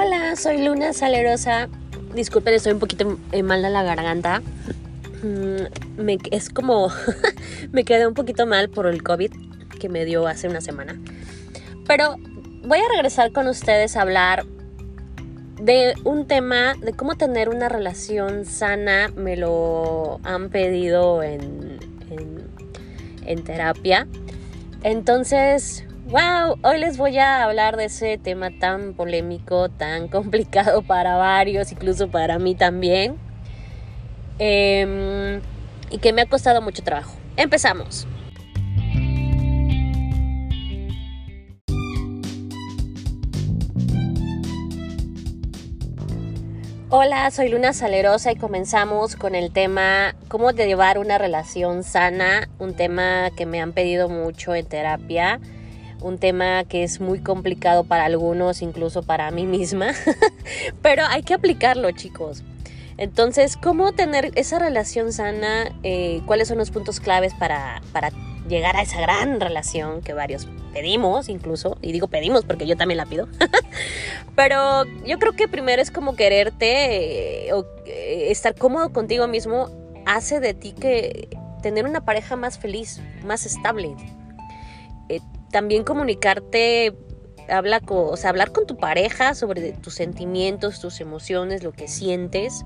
[0.00, 1.68] Hola, soy Luna Salerosa.
[2.14, 4.42] Disculpen, estoy un poquito eh, mal de la garganta.
[5.24, 6.92] Mm, es como.
[7.72, 9.32] me quedé un poquito mal por el COVID
[9.80, 10.96] que me dio hace una semana.
[11.88, 12.14] Pero
[12.62, 14.46] voy a regresar con ustedes a hablar
[15.60, 19.08] de un tema de cómo tener una relación sana.
[19.16, 21.80] Me lo han pedido en,
[23.26, 24.06] en terapia.
[24.84, 31.16] Entonces, wow, hoy les voy a hablar de ese tema tan polémico, tan complicado para
[31.16, 33.16] varios, incluso para mí también.
[34.38, 35.40] Em,
[35.90, 37.14] y que me ha costado mucho trabajo.
[37.36, 38.06] Empezamos.
[46.90, 52.74] Hola, soy Luna Salerosa y comenzamos con el tema cómo llevar una relación sana, un
[52.74, 55.38] tema que me han pedido mucho en terapia,
[56.00, 59.92] un tema que es muy complicado para algunos, incluso para mí misma,
[60.82, 62.42] pero hay que aplicarlo chicos.
[62.96, 65.72] Entonces, ¿cómo tener esa relación sana?
[65.84, 68.10] Eh, ¿Cuáles son los puntos claves para, para
[68.48, 72.98] llegar a esa gran relación que varios pedimos incluso, y digo pedimos porque yo también
[72.98, 73.28] la pido,
[74.36, 79.70] pero yo creo que primero es como quererte eh, o eh, estar cómodo contigo mismo
[80.06, 81.28] hace de ti que
[81.62, 83.94] tener una pareja más feliz, más estable.
[85.48, 86.94] Eh, también comunicarte,
[87.48, 92.64] habla o sea, hablar con tu pareja sobre tus sentimientos, tus emociones, lo que sientes,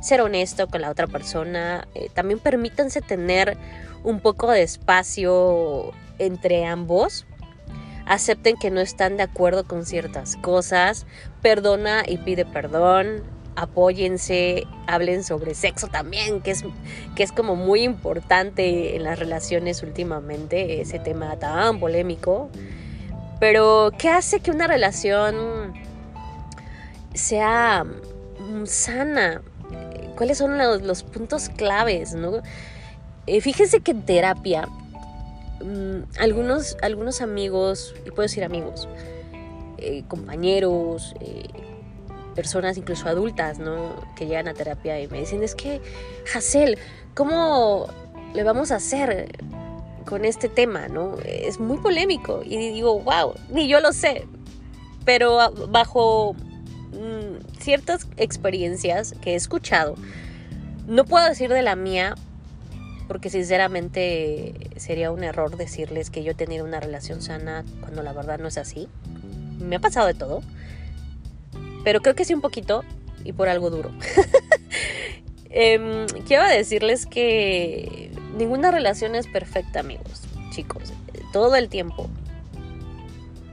[0.00, 1.86] ser honesto con la otra persona.
[2.14, 3.56] también permítanse tener
[4.02, 7.26] un poco de espacio entre ambos.
[8.04, 11.06] Acepten que no están de acuerdo con ciertas cosas.
[11.40, 13.22] Perdona y pide perdón.
[13.54, 16.64] Apóyense, hablen sobre sexo también, que es,
[17.14, 22.50] que es como muy importante en las relaciones últimamente, ese tema tan polémico.
[23.40, 25.74] Pero, ¿qué hace que una relación
[27.12, 29.42] sea mm, sana?
[30.16, 32.14] ¿Cuáles son los, puntos claves?
[32.14, 32.42] ¿no?
[33.26, 34.68] Eh, fíjense que en terapia,
[35.62, 38.88] mm, algunos, algunos amigos, y puedo decir amigos,
[39.78, 41.48] eh, compañeros, eh,
[42.32, 43.94] personas incluso adultas, ¿no?
[44.16, 45.80] Que llegan a terapia y me dicen, es que,
[46.34, 46.78] Hassel,
[47.14, 47.88] ¿cómo
[48.34, 49.38] le vamos a hacer
[50.04, 51.16] con este tema, ¿no?
[51.24, 52.42] Es muy polémico.
[52.44, 54.26] Y digo, wow, ni yo lo sé.
[55.04, 56.34] Pero bajo
[56.92, 59.96] mm, ciertas experiencias que he escuchado,
[60.86, 62.14] no puedo decir de la mía
[63.08, 68.12] porque sinceramente sería un error decirles que yo he tenido una relación sana cuando la
[68.12, 68.88] verdad no es así.
[69.58, 70.42] Me ha pasado de todo,
[71.84, 72.84] pero creo que sí un poquito
[73.24, 73.90] y por algo duro.
[75.50, 80.92] eh, quiero decirles que ninguna relación es perfecta, amigos, chicos.
[81.32, 82.08] Todo el tiempo,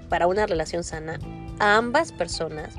[0.10, 1.20] para una relación sana,
[1.60, 2.74] ambas personas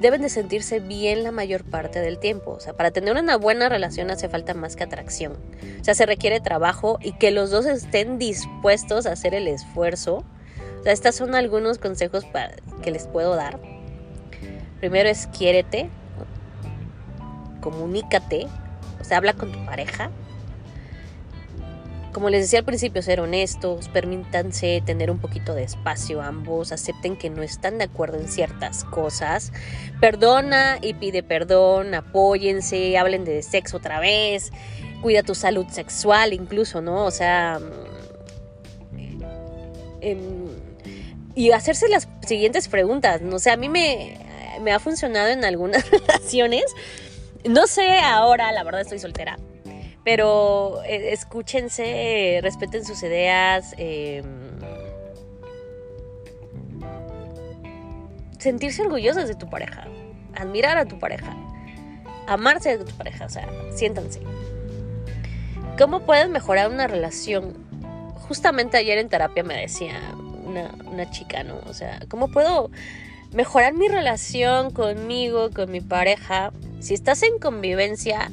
[0.00, 2.52] deben de sentirse bien la mayor parte del tiempo.
[2.52, 5.32] O sea, para tener una buena relación hace falta más que atracción.
[5.80, 10.24] O sea, se requiere trabajo y que los dos estén dispuestos a hacer el esfuerzo.
[10.80, 12.24] O sea, estos son algunos consejos
[12.82, 13.58] que les puedo dar.
[14.84, 15.88] Primero es quiérete,
[17.62, 18.48] comunícate,
[19.00, 20.10] o sea, habla con tu pareja,
[22.12, 27.16] como les decía al principio, ser honestos, permítanse tener un poquito de espacio ambos, acepten
[27.16, 29.54] que no están de acuerdo en ciertas cosas,
[30.02, 34.52] perdona y pide perdón, apóyense, hablen de sexo otra vez,
[35.00, 37.06] cuida tu salud sexual incluso, ¿no?
[37.06, 37.58] O sea...
[40.02, 40.18] Eh,
[41.34, 43.36] y hacerse las siguientes preguntas, ¿no?
[43.36, 44.23] O sea, a mí me,
[44.60, 46.64] me ha funcionado en algunas relaciones.
[47.44, 49.38] No sé ahora, la verdad estoy soltera
[50.04, 53.74] pero eh, escúchense, respeten sus ideas.
[53.78, 54.24] Em,
[58.38, 59.88] sentirse orgullosos de tu pareja.
[60.34, 61.34] Admirar a tu pareja.
[62.26, 63.24] Amarse de tu pareja.
[63.24, 64.20] O sea, siéntanse.
[65.78, 67.64] ¿Cómo puedes mejorar una relación?
[68.28, 69.98] Justamente ayer en terapia me decía
[70.44, 71.60] una, una chica, ¿no?
[71.66, 72.70] O sea, ¿cómo puedo
[73.34, 76.52] mejorar mi relación conmigo, con mi pareja?
[76.80, 78.30] Si estás en convivencia,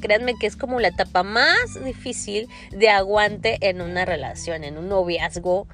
[0.00, 4.88] créanme que es como la etapa más difícil de aguante en una relación, en un
[4.88, 5.68] noviazgo.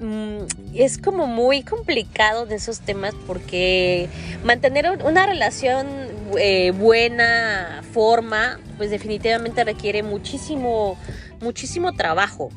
[0.00, 0.44] Mm,
[0.74, 4.08] es como muy complicado de esos temas porque
[4.44, 5.88] mantener una relación
[6.38, 10.96] eh, buena forma, pues definitivamente requiere muchísimo,
[11.40, 12.50] muchísimo trabajo.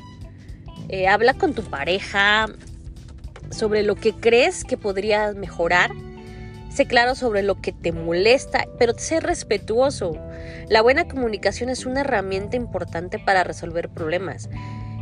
[0.87, 2.47] Eh, habla con tu pareja
[3.51, 5.91] sobre lo que crees que podrías mejorar
[6.71, 10.13] Sé claro sobre lo que te molesta, pero sé respetuoso.
[10.69, 14.49] La buena comunicación es una herramienta importante para resolver problemas.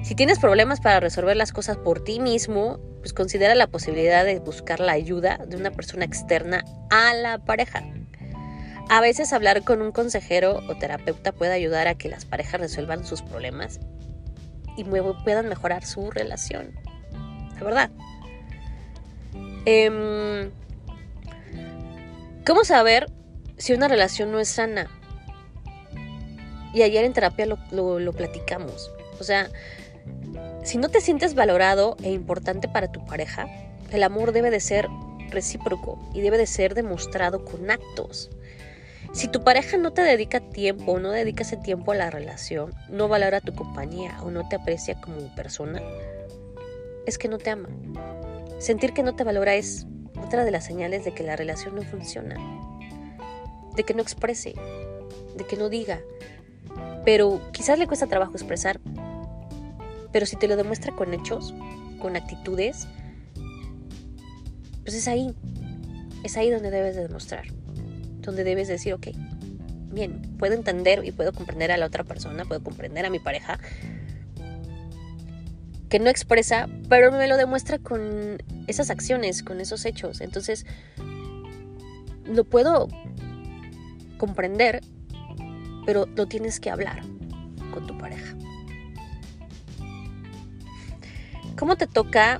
[0.04, 4.40] Si tienes problemas para resolver las cosas por ti mismo, pues considera la posibilidad de
[4.40, 7.84] buscar la ayuda de una persona externa a la pareja.
[8.90, 13.06] A veces hablar con un consejero o terapeuta puede ayudar a que las parejas resuelvan
[13.06, 13.80] sus problemas
[14.76, 16.72] y puedan mejorar su relación.
[17.58, 17.92] La verdad.
[19.66, 20.52] Em,
[22.46, 23.12] ¿Cómo saber
[23.58, 24.90] si una relación no es sana?
[26.74, 28.92] Y ayer en terapia lo, lo platicamos.
[29.20, 29.50] O sea,
[30.64, 33.48] si no te sientes valorado e importante para tu pareja,
[33.92, 34.88] el amor debe de ser
[35.30, 38.30] recíproco y debe de ser demostrado con actos.
[39.14, 42.74] Si tu pareja no te dedica tiempo o no dedica ese tiempo a la relación,
[42.90, 45.82] no valora tu compañía o no te aprecia como persona,
[47.06, 47.70] es que no te ama.
[48.60, 49.88] Sentir que no te valora es
[50.22, 52.36] otra de las señales de que la relación no funciona,
[53.76, 54.54] de que no exprese,
[55.38, 56.02] de que no diga.
[57.06, 58.80] Pero quizás le cuesta trabajo expresar,
[60.12, 61.54] pero si te lo demuestra con hechos,
[62.02, 62.88] con actitudes,
[64.84, 65.34] pues es ahí,
[66.24, 67.46] es ahí donde debes de demostrar,
[68.22, 69.08] donde debes decir, ok,
[69.92, 73.60] bien, puedo entender y puedo comprender a la otra persona, puedo comprender a mi pareja,
[75.90, 80.22] que no expresa, pero me lo demuestra con esas acciones, con esos hechos.
[80.22, 80.66] Entonces,
[82.26, 82.88] lo puedo
[84.18, 84.82] comprender,
[85.86, 87.02] pero lo tienes que hablar
[87.74, 88.36] con tu pareja.
[91.58, 92.40] ¿Cómo te toca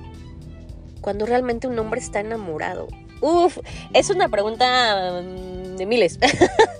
[1.00, 2.86] cuando realmente un hombre está enamorado?
[3.20, 3.58] Uf,
[3.92, 6.18] es una pregunta mm, de miles.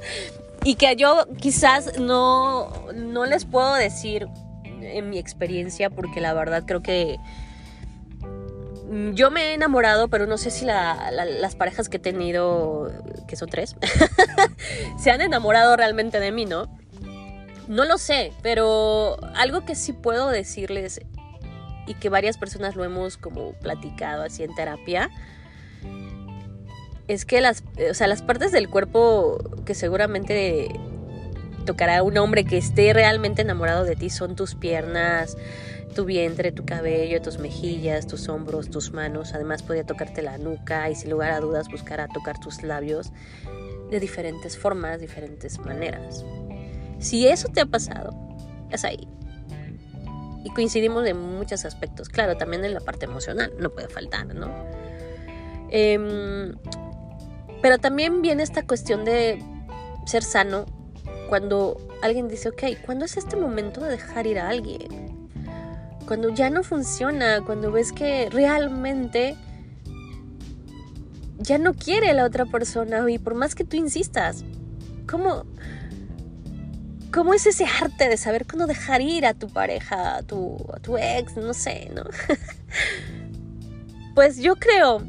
[0.65, 4.29] y que yo quizás no, no les puedo decir
[4.83, 7.19] en mi experiencia porque la verdad creo que
[8.91, 12.91] mm, yo me he enamorado, pero no sé si las parejas que he tenido,
[13.27, 13.77] que son tres,
[14.99, 16.69] se han enamorado realmente de mí, ¿no?
[17.69, 21.01] No lo sé, pero algo que sí puedo decirles
[21.87, 25.11] y que varias personas lo hemos como platicado así en terapia,
[27.09, 30.69] es que las, o sea, las partes del cuerpo que seguramente
[31.65, 35.37] tocará un hombre que esté realmente enamorado de ti son tus piernas,
[35.95, 39.35] tu vientre, tu cabello, tus mejillas, tus hombros, tus manos.
[39.35, 43.13] Además podría tocarte la nuca y sin lugar a dudas buscará tocar tus labios
[43.91, 46.25] de diferentes formas, diferentes maneras.
[46.99, 48.15] Si eso te ha pasado,
[48.71, 49.09] es ahí
[50.45, 52.09] y coincidimos en muchos aspectos.
[52.09, 54.49] Claro, también en la parte emocional, no puede faltar, ¿no?
[55.71, 56.55] Em,
[57.63, 59.43] pero también viene esta cuestión de
[60.07, 60.67] ser sano
[61.31, 65.31] cuando alguien dice, ok, ¿cuándo es este momento de dejar ir a alguien?
[66.07, 69.37] Cuando ya no funciona, cuando ves que realmente
[71.39, 74.45] ya no quiere la otra persona y por más que tú insistas,
[75.09, 75.45] ¿cómo,
[77.13, 80.81] ¿Cómo es ese arte de saber cuándo dejar ir a tu pareja, a tu, a
[80.81, 82.05] tu ex, no sé, ¿no?
[84.15, 85.03] pues yo creo,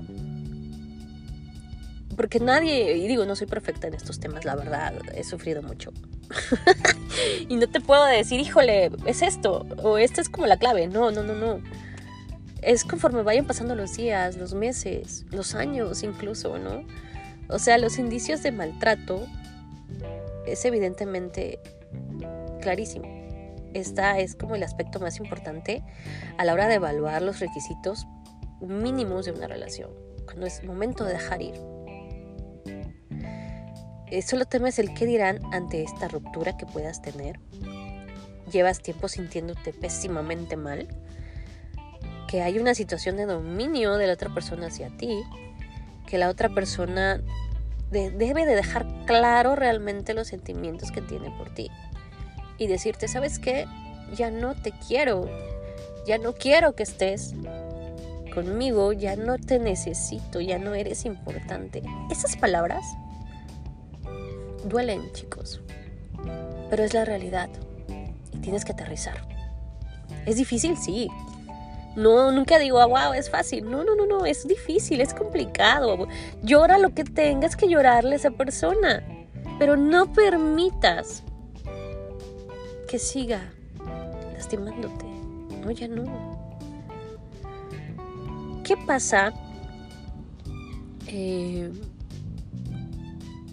[2.15, 5.91] porque nadie, y digo, no soy perfecta en estos temas, la verdad, he sufrido mucho.
[7.49, 11.11] y no te puedo decir, híjole, es esto, o esta es como la clave, no,
[11.11, 11.61] no, no, no.
[12.61, 16.85] Es conforme vayan pasando los días, los meses, los años incluso, ¿no?
[17.49, 19.25] O sea, los indicios de maltrato
[20.45, 21.59] es evidentemente
[22.61, 23.07] clarísimo.
[23.73, 25.83] Esta es como el aspecto más importante
[26.37, 28.05] a la hora de evaluar los requisitos
[28.61, 29.91] mínimos de una relación,
[30.25, 31.70] cuando es momento de dejar ir.
[34.11, 37.39] Eh, solo temes el qué dirán ante esta ruptura que puedas tener.
[38.51, 40.87] Llevas tiempo sintiéndote pésimamente mal.
[42.27, 45.23] Que hay una situación de dominio de la otra persona hacia ti.
[46.05, 47.21] Que la otra persona
[47.89, 51.69] debe de dejar claro realmente los sentimientos que tiene por ti
[52.61, 53.65] y decirte, ¿sabes qué?
[54.15, 55.27] Ya no te quiero,
[56.05, 57.33] ya no quiero que estés
[58.33, 61.81] conmigo, ya no te necesito, ya no eres importante.
[62.11, 62.85] Esas palabras
[64.65, 65.61] duelen, chicos,
[66.69, 67.49] pero es la realidad
[68.33, 69.27] y tienes que aterrizar.
[70.25, 71.09] Es difícil, sí.
[71.95, 73.69] No, nunca digo, ah, wow, es fácil.
[73.69, 76.07] No, no, no, no, es difícil, es complicado.
[76.41, 79.03] Llora lo que tengas que llorarle a esa persona,
[79.59, 81.23] pero no permitas
[82.87, 83.41] que siga
[84.33, 85.05] lastimándote.
[85.63, 86.31] No, ya no.
[88.63, 89.33] ¿Qué pasa?
[91.07, 91.71] Eh,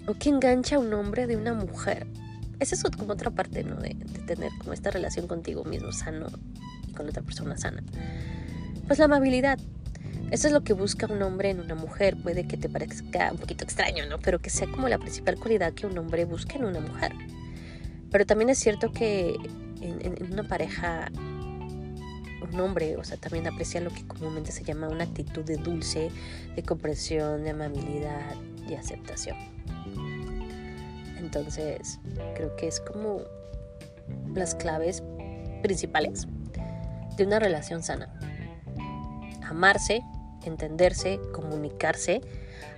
[0.09, 2.07] ¿O qué engancha a un hombre de una mujer?
[2.61, 3.77] Esa es como otra parte, ¿no?
[3.77, 3.95] De,
[4.27, 6.29] tener como esta relación contigo mismo sano
[6.89, 7.83] y con otra persona sana.
[8.87, 9.59] Pues la amabilidad.
[10.31, 12.17] Eso es lo que busca un hombre en una mujer.
[12.23, 14.19] Puede que te parezca un poquito extraño, ¿no?
[14.19, 17.13] Pero que sea como la principal cualidad que un hombre busca en una mujer.
[18.11, 19.37] Pero también es cierto que
[19.83, 21.11] en, una pareja
[22.51, 26.11] un hombre, o sea, también aprecia lo que comúnmente se llama una actitud de dulce,
[26.57, 28.37] de comprensión, de amabilidad
[28.67, 29.58] y aceptación.
[31.19, 31.99] Entonces,
[32.35, 33.23] creo que es como
[34.35, 35.03] las claves
[35.63, 36.27] principales
[37.17, 38.09] de una relación sana.
[39.45, 40.03] Amarse,
[40.45, 42.21] entenderse, comunicarse.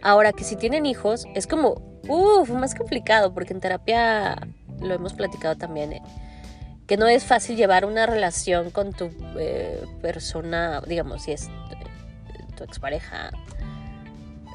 [0.02, 4.36] Ahora que si tienen hijos, es como, uff, más complicado, porque en terapia
[4.80, 6.02] lo hemos platicado también, eh,
[6.86, 11.50] que no es fácil llevar una relación con tu eh, persona, digamos, si es eh,
[12.56, 13.30] tu expareja.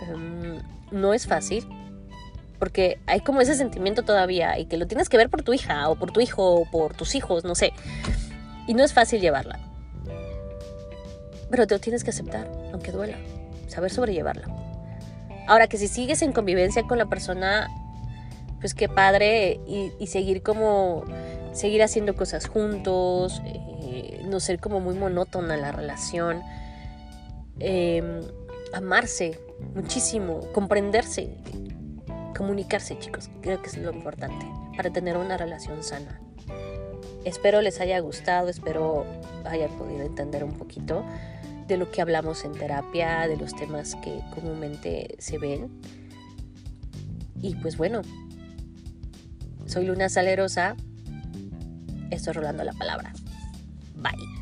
[0.10, 0.62] Em,
[0.92, 1.65] no es fácil,
[2.60, 5.90] porque hay como ese sentimiento todavía y que lo tienes que ver por tu hija
[5.90, 7.74] o por tu hijo o por tus hijos, no sé.
[8.68, 9.60] Y no es fácil llevarla.
[11.50, 13.18] Pero te lo tienes que aceptar, aunque duela.
[13.68, 14.48] Saber sobrellevarla.
[15.48, 17.68] Ahora que si sigues en convivencia con la persona,
[18.60, 21.04] pues qué padre y, seguir como,
[21.54, 26.42] seguir haciendo cosas juntos, eh, no ser como muy monótona la relación,
[27.60, 28.22] em,
[28.74, 29.40] amarse
[29.76, 31.30] muchísimo, comprenderse,
[32.36, 36.20] comunicarse chicos, creo que es lo importante para tener una relación sana.
[37.24, 39.06] Espero les haya gustado, espero
[39.46, 41.04] hayan podido entender un poquito
[41.68, 45.70] de lo que hablamos en terapia, de los temas que comúnmente se ven.
[47.42, 48.01] Y pues bueno,
[49.65, 50.75] soy Luna Salerosa,
[52.12, 53.13] estoy rolando la palabra.
[53.96, 54.35] Bye.